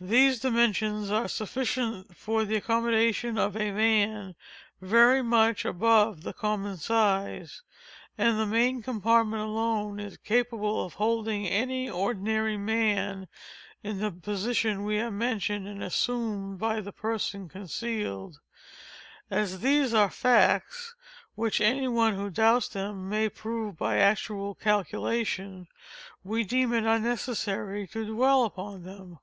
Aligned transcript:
These 0.00 0.40
dimensions 0.40 1.12
are 1.12 1.28
fully 1.28 1.28
sufficient 1.28 2.16
for 2.16 2.44
the 2.44 2.56
accommodation 2.56 3.38
of 3.38 3.56
a 3.56 3.70
man 3.70 4.34
very 4.80 5.22
much 5.22 5.64
above 5.64 6.24
the 6.24 6.32
common 6.32 6.76
size—and 6.76 8.36
the 8.40 8.44
main 8.44 8.82
compartment 8.82 9.44
alone 9.44 10.00
is 10.00 10.16
capable 10.16 10.84
of 10.84 10.94
holding 10.94 11.46
any 11.46 11.88
ordinary 11.88 12.56
man 12.56 13.28
in 13.84 13.98
the 14.00 14.10
position 14.10 14.82
we 14.82 14.96
have 14.96 15.12
mentioned 15.12 15.68
as 15.80 15.92
assumed 15.94 16.58
by 16.58 16.80
the 16.80 16.90
person 16.90 17.48
concealed. 17.48 18.40
As 19.30 19.60
these 19.60 19.94
are 19.94 20.10
facts, 20.10 20.96
which 21.36 21.60
any 21.60 21.86
one 21.86 22.14
who 22.14 22.28
doubts 22.28 22.66
them 22.66 23.08
may 23.08 23.28
prove 23.28 23.78
by 23.78 23.98
actual 23.98 24.56
calculation, 24.56 25.68
we 26.24 26.42
deem 26.42 26.72
it 26.72 26.82
unnecessary 26.86 27.86
to 27.86 28.04
dwell 28.04 28.42
upon 28.42 28.82
them. 28.82 29.20